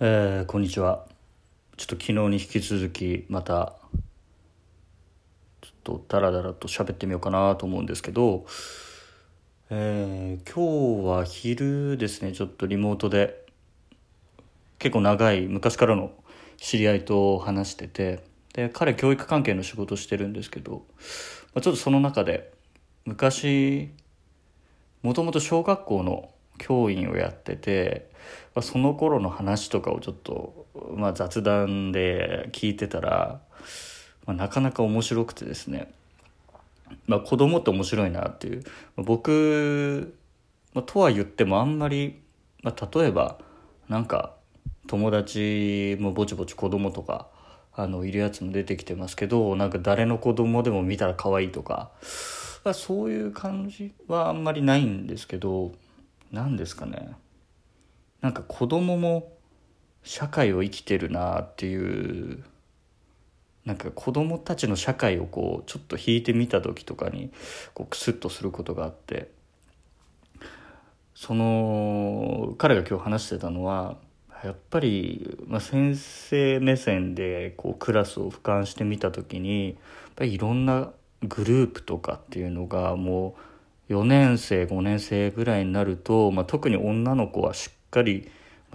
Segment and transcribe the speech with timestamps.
[0.00, 1.06] えー、こんにちは。
[1.76, 3.74] ちょっと昨日に引き続きまた
[5.60, 8.46] ちょっとダラダラと喋ってみようかなと思うんですけど、
[9.70, 12.30] えー、今日は昼ですね。
[12.30, 13.44] ちょっとリモートで
[14.78, 16.12] 結構長い昔からの
[16.58, 18.22] 知り合いと話してて
[18.54, 20.84] で彼教育関係の仕事してるんですけど、
[21.54, 22.52] まあ、ちょっとその中で
[23.04, 23.90] 昔
[25.02, 28.10] もともと小学校の教員をやってて、
[28.54, 33.40] まあ、その頃の話とかをちょっと、まあ、雑談で聞いてたら、
[34.26, 35.92] まあ、なかなか面白くてですね、
[37.06, 38.62] まあ、子供って面白いなっていう、
[38.96, 40.14] まあ、僕、
[40.74, 42.20] まあ、とは言ってもあんまり、
[42.62, 43.38] まあ、例えば
[43.88, 44.34] なんか
[44.86, 47.28] 友達もぼちぼち子供とか
[47.74, 51.90] あのいるやつも出てきてますけどなんか誰の子供でも見たら可愛いとか
[52.74, 55.72] そういう感じはあんまりないんですけど
[56.32, 57.10] 何ですかね。
[58.20, 59.32] なんか子供も
[60.02, 62.44] 社会を生きてるなっていう
[63.64, 67.30] なんか子供たちの社会をこうちょっと引いてみた時とかに
[67.74, 69.36] こうクスッとすることがあって。
[71.14, 73.96] その彼が今日話してたのは
[74.44, 79.76] やっぱり、まあ、先生目線でこうクラスを俯瞰してみた時にやっ
[80.14, 83.47] ぱりいろんなグループとかっていうのがもう
[83.88, 88.30] 4年生5年生ぐらいになると、まあ、特に女の子はしっかり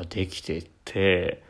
[0.09, 1.44] できていて、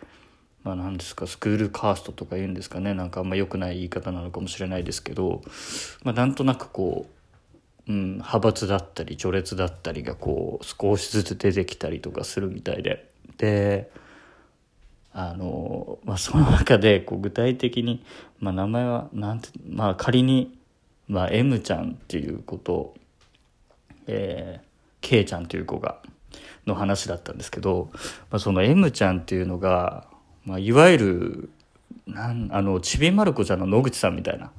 [0.64, 5.42] まあ、何ですかスクールカーストとか言うんですかねなんかあんま良くない言い方なのかもしれないですけど、
[6.04, 7.08] まあ、なんとなくこ
[7.88, 13.10] う、うん、派閥だったり序列だったりがこう少しずつ出てきたりとかするみたいで。
[13.38, 13.90] で
[15.14, 18.04] あの、まあ、その中でこう具体的に、
[18.40, 20.58] まあ、名前はなんて、まあ、仮に、
[21.08, 22.96] まあ、M ちゃんっていうこと
[24.08, 24.66] えー、
[25.02, 26.00] K ちゃんという子が
[26.66, 27.90] の話だったんですけど、
[28.32, 30.08] まあ、その M ちゃんっていうのが、
[30.46, 31.50] まあ、いわゆる
[32.08, 34.52] なんあのちびまる子ちゃんの野口さんみたいな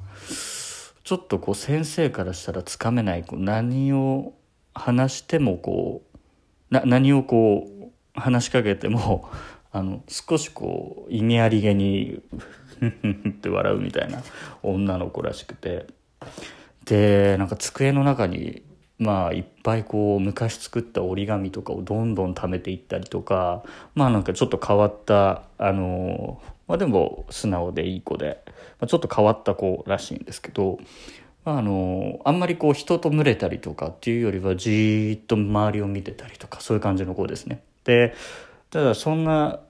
[1.02, 4.32] ちょっとこう先生からしたらつかめないこう何を
[4.74, 7.68] 話してもこうな何をこ
[8.16, 9.28] う話しかけても
[9.72, 12.22] あの少しこう意味ありげに
[13.28, 14.22] って笑うみたいな
[14.62, 15.86] 女の子らしくて
[16.84, 18.62] でなんか机の中に
[18.98, 28.42] まあいっぱいこう昔作った折り紙とかをどんどん貯めていったりとかまあなんかちょっと変わったあのまあでも素直でいい子で、
[28.80, 30.78] まあ、ちょっと変わった子らしいんですけど、
[31.44, 37.62] まあ、あのあんまりこう人と群れたりとかっていうよりはじーっと周りを見てたりとかそういう感じの子ですね。
[37.84, 38.14] で
[38.70, 39.60] ただそんな、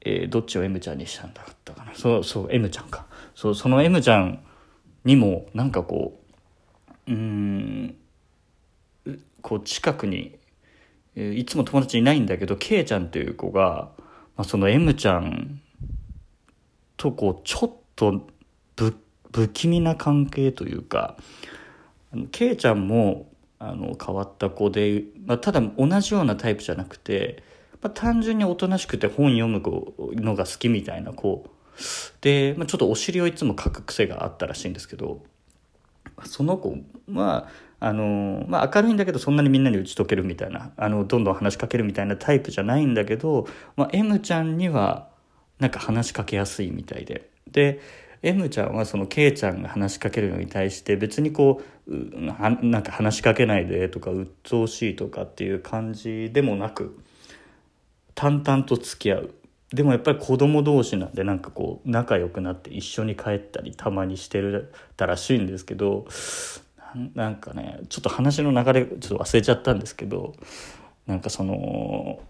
[0.00, 4.42] えー、どっちを M ちゃんにしたんだったかなそうそう M ちゃんかそうその M ちゃん
[5.04, 6.18] にもなんかこ
[7.06, 7.96] ううん
[9.42, 10.38] こう近くに
[11.16, 13.90] いつも友達いないんだけど K ちゃんっていう子が、
[14.36, 15.60] まあ、その M ちゃん
[16.96, 18.26] とこうちょっと
[18.76, 18.94] 不
[19.32, 21.16] 不気味な関係というか
[22.32, 27.42] K ちゃんもあの変わった子で、まあ、ただ同じようなタイプじゃなくて、
[27.82, 29.60] まあ、単純におとなしくて本読む
[30.20, 31.44] のが好きみたいな子
[32.22, 35.22] で、まあ、ちょっとお尻をいつもかく癖があったらしいんですけど
[36.24, 36.76] その子
[37.12, 45.08] はあの、まあ、明るいんだけどそんなにみんなに打ち解けるみたいなあのどんどん話しかけるみたいなタイプじゃないんだけど、まあ、M ちゃんには
[45.58, 47.30] なんか話しかけやすいみたいで。
[47.50, 47.80] で
[48.22, 56.98] M ちゃんはその K ちゃんが話しかけるのに対して別にこうなんか話しかけないでとか鬱陶しいとかっていう感じでもなく
[58.14, 59.34] 淡々と付き合う。
[59.72, 66.06] でもやっぱり子供同士なんでなんかこう仲良くなって一緒に帰ったりたまにしてるたらしいんですけど
[67.14, 70.34] なんかねちょっと話の流れちょっと忘れちゃったんですけど
[71.06, 72.20] なんかその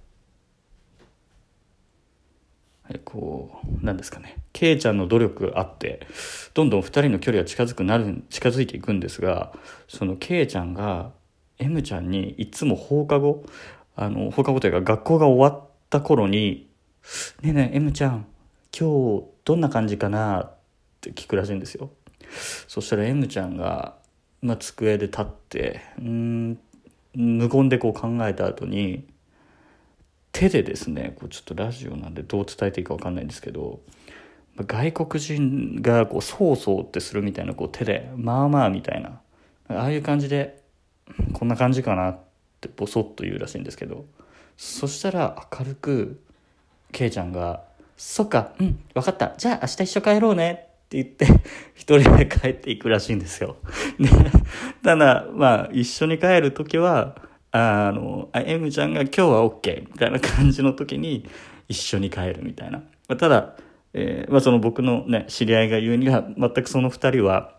[3.05, 4.37] こうなんですかね。
[4.53, 6.07] ケイちゃんの努力あって
[6.55, 9.53] どんどん2人の距離が近づくなる近づいていくんですが
[9.89, 11.13] そのケイちゃんが
[11.59, 13.45] M ちゃんにいつも放課後
[13.95, 16.69] あの放課後というか学校が終わった頃に
[17.43, 18.27] 「ねえねえ M ちゃん
[18.79, 20.53] 今日どんな感じかな?」っ
[21.01, 21.91] て聞くらしいんですよ。
[22.69, 24.01] そしたら M ちゃんが
[24.43, 26.59] まあ、机で立ってうん
[27.15, 29.07] 無言でこう考えた後に
[30.33, 33.81] 手でですねこうちょっとラジオなんでどう伝えていいか分かんないんですけど
[34.57, 39.21] 外国人がこうそうそうってするみたいなこう手でまあまあみたいな
[39.69, 40.63] ああいう感じで
[41.33, 42.19] こんな感じかなっ
[42.61, 44.07] てボソッと言うらしいんですけど
[44.57, 46.23] そしたら明るく
[46.93, 47.63] ケイちゃんが
[47.97, 51.27] 「そっかうん分かったじゃあ明日一緒帰ろうね」って言って、
[51.77, 53.57] 一人で帰っていくらしいんですよ。
[54.01, 54.09] で、
[54.83, 57.15] ただ、まあ、一緒に帰るときは、
[57.53, 61.29] あの、あ、M ちゃんが今日は OK みたいな感じの時に、
[61.69, 62.83] 一緒に帰るみたいな。
[63.17, 63.55] ただ、
[63.93, 67.55] えーまあ、その僕のね知り合いが言うには全くその2人は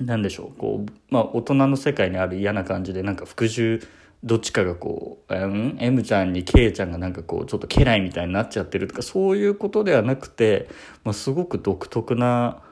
[0.00, 3.80] 何でしょうこう、まあ、大人の世界にある嫌な感じでなんか服従
[4.24, 10.66] どっちかがこう、うん、M ちゃんに K ちゃんがなんかこうちょっと家来みたいになっちゃってるとかそういうことではなくて、
[11.04, 12.62] まあ、すごく独特な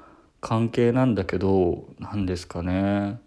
[0.41, 3.21] 関係なんだけど何ですかね。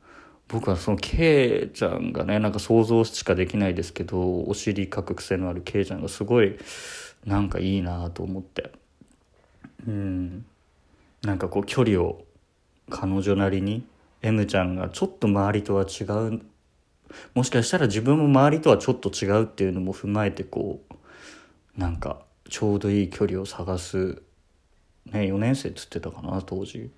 [0.48, 6.58] 僕はその K ちゃんがねなんか想像しかできないですけどお尻かく癖のある K ちゃんがすごい
[7.26, 8.72] なんかいいなと思って。
[9.88, 10.46] うん。
[11.22, 12.24] なんかこう距離を
[12.90, 13.86] 彼女なりに
[14.22, 16.42] M ちゃんがちょっと周りとは違う
[17.34, 22.20] もしかしたら自分も周りとはちょっと違うっていうのも踏まえてこうなんか
[22.50, 24.22] ちょうどいい距離を探す
[25.06, 26.92] ね4年生っつってたかな当時。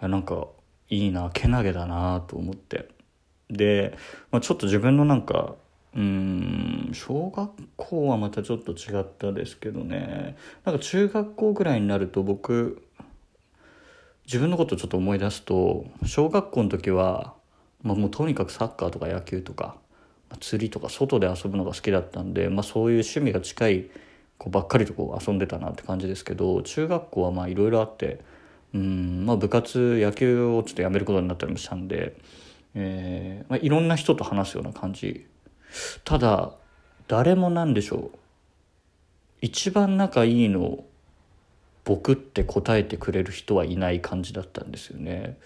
[0.00, 0.48] なんか
[0.88, 2.88] いいなけなげだなと思って。
[3.48, 3.96] で、
[4.30, 5.54] まあ、ちょっと自分のなんか
[5.94, 10.36] うん小学校はまたちょっと違ったですけどね。
[10.64, 12.82] なんか中学校ぐらいになると僕
[14.26, 17.34] 自分のことちょっと思い出すと小学校の時は
[17.82, 19.76] まあ、もうとにかくサッカーとか野球とか
[20.40, 23.90] 釣りとか外で遊ぶのが好きだったんで、まあ、そういう趣味が近い
[24.38, 28.20] 子ばっかりとこう遊んでたなって感じですけど中学校はまあいろいろあって
[28.74, 32.16] うんまあ部活野球をちょっとやめることになったりもしたんで、
[32.74, 35.26] えーまあ、いろんな人と話すような感じ
[36.04, 36.52] ただ
[37.08, 38.18] 誰もなんでしょう
[39.42, 40.84] 一番仲いいの
[41.84, 45.36] 僕って答えてくれる人はいない感じだったんですよね。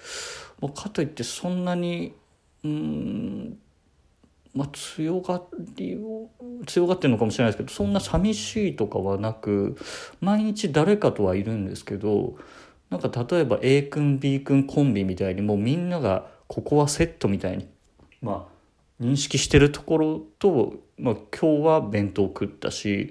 [0.61, 2.15] まあ、かといってそんなに
[2.65, 3.59] うん
[4.55, 5.43] まあ強が
[5.77, 6.31] りを
[6.67, 9.77] 強がってるのかもしれないですけどそんな寂しいとかはなく
[10.21, 12.37] 毎日誰かとはいるんですけど
[12.91, 17.69] なんか例えば A 君 B 君コンビみたいにもうみんながここはセットみたいに
[18.23, 18.57] まあ
[19.03, 23.11] 認識してるところと、まあ、今日は弁当食ったし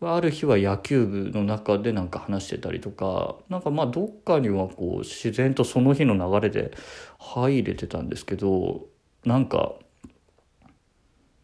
[0.00, 6.72] ある日は野球部の中でなんか話してたりとかなんかまあどっかにはこう自然とその日の流れで
[7.18, 8.86] 入れてたんですけど
[9.24, 9.72] なんか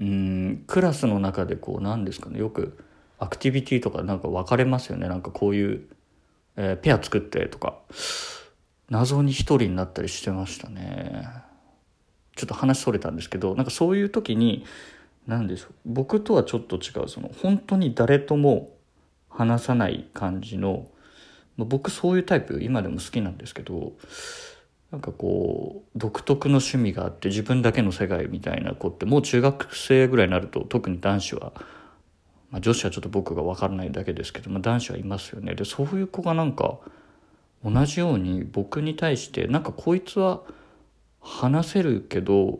[0.00, 2.78] うんクラスの中でこう何ですかねよく
[3.19, 5.08] アクティビティとかなんか分かれますよね。
[5.08, 5.87] なんかこういう、
[6.56, 7.78] えー、ペア作ってとか。
[8.90, 11.26] 謎に一人になったりしてましたね。
[12.37, 14.64] ちょっと話それたんですけどなんかそういう時に
[15.26, 15.72] 何でしょう。
[15.86, 18.70] 僕とはちょっと違うその本当に誰とも
[19.28, 20.88] 話さない感じの
[21.56, 23.92] ま僕そういうタイプ今でも好きなんですけど
[24.90, 31.52] なんかこう独特の趣味があって自分だけの世界みたいな子ってもう中学生ぐらいになると特に男子は、
[32.50, 35.54] まあ、女子はちょっと僕が分からないだけですけど、まあ、男子はいますよね。
[35.54, 36.78] でそういう子がなんか
[37.64, 40.42] 同じように僕に対してなんかこいつは
[41.20, 42.58] 話せるけど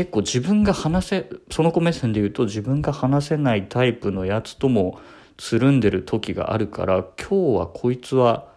[0.00, 4.98] 結構自分が話せその子目線で言うと自分が話せないタイプのやつとも
[5.36, 8.48] つるんでる時があるから今日はこいつは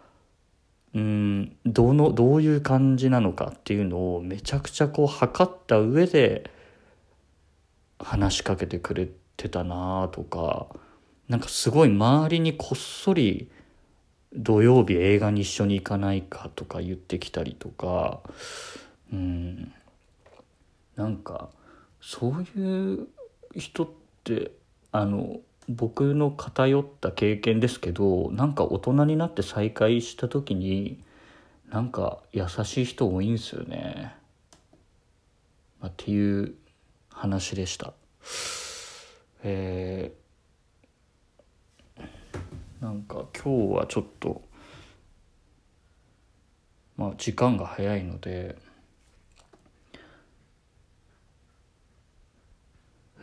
[0.93, 6.49] うんどのどういう感じなのかっていうのをめちゃくちゃこう測った上で
[7.99, 10.67] 話しかけてくれてたなとか
[11.27, 13.51] なんかすごい周りにこっそり
[14.31, 18.21] 土曜日映画に一緒に行かないかとか言ってきたりとか
[19.11, 19.73] うん。
[20.95, 21.49] なんか
[22.01, 23.07] そういう
[23.55, 23.89] 人っ
[24.23, 24.51] て
[24.91, 31.01] あの僕の偏った経験ですけどなんか大人になって再会した時に
[31.69, 34.13] なんか優しい人多いんですよね、
[35.79, 36.53] まあ、っていう
[37.09, 37.93] 話でした。
[39.45, 42.03] えー、
[42.81, 44.41] なんか今日はちょっと
[46.95, 48.55] まあ時間が早いので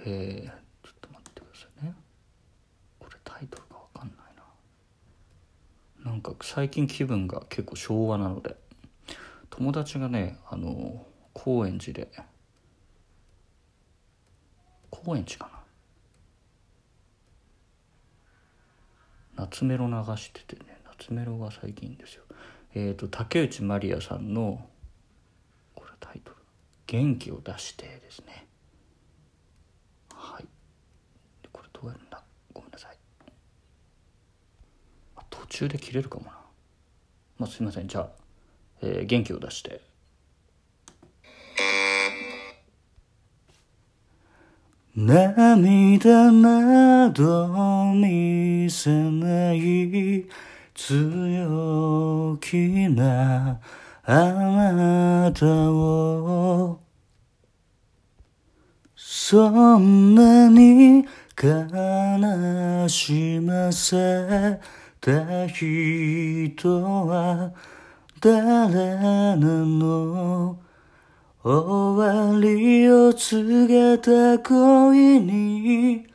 [0.06, 0.44] え。
[0.46, 1.94] ー、ちょっと待ってくださいね。
[2.98, 4.34] これタイトルが分かんない
[6.04, 6.10] な。
[6.10, 8.56] なんか最近気分が結構昭和なので。
[9.50, 12.10] 友達がねあの高円寺で。
[14.90, 15.50] 高円寺か
[19.36, 19.44] な。
[19.46, 22.24] 夏メロ流しててね夏メロが最近ですよ。
[22.74, 24.66] えっ、ー、と竹内まりやさんの
[25.74, 26.36] これタイトル
[26.86, 28.46] 「元気を出して」ですね。
[30.20, 30.44] はい。
[31.50, 32.22] これどうやるんだ？
[32.52, 32.96] ごめんなさい。
[35.30, 36.32] 途中で切れるかもな。
[37.38, 37.88] まあすいません。
[37.88, 38.08] じゃあ、
[38.82, 39.80] えー、元気を出して。
[44.94, 50.26] 涙など見せない
[50.74, 52.56] 強気
[52.88, 53.60] な
[54.04, 56.80] あなたを
[59.30, 61.06] そんなに
[61.40, 64.58] 悲しませ
[65.00, 67.52] た人は
[68.20, 70.58] 誰なの
[71.44, 76.06] 終わりを告げた恋に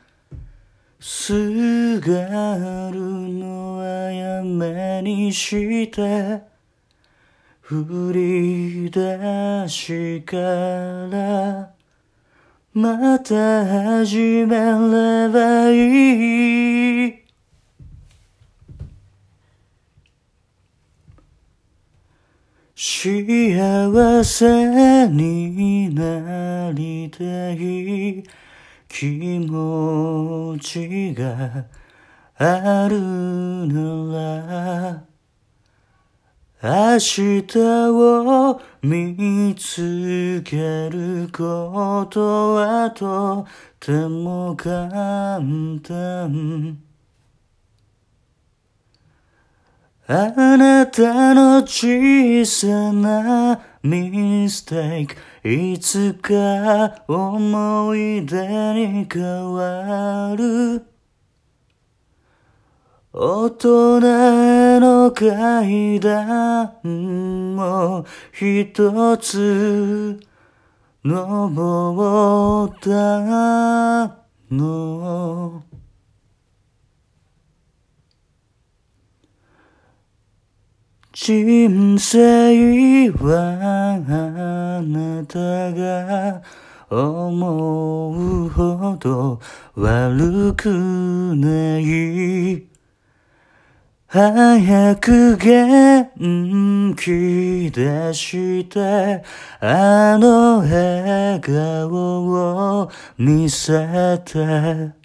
[1.00, 6.42] すがるのはやめにして
[7.62, 11.75] 振り出しから
[12.76, 17.24] また始めればいい。
[22.74, 28.22] 幸せになりたい
[28.86, 29.06] 気
[29.38, 31.64] 持ちが
[32.36, 33.00] ある
[33.68, 35.15] なら。
[36.62, 43.46] 明日を見つけることはと
[43.78, 45.38] ても簡
[45.82, 46.78] 単。
[50.08, 55.16] あなたの小さなミステイク。
[55.44, 60.95] いつか思い出に変わる。
[63.18, 66.82] 大人への階段
[67.56, 70.20] も一つ
[71.02, 74.16] 登った
[74.50, 75.62] の。
[81.14, 85.38] 人生はあなた
[85.72, 86.42] が
[86.90, 89.40] 思うほど
[89.74, 90.68] 悪く
[91.34, 92.75] ない。
[94.16, 99.22] 早く元気出して
[99.60, 104.94] あの笑顔を見せて。